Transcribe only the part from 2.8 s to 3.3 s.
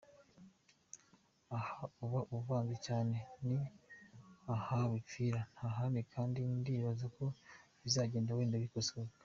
cyane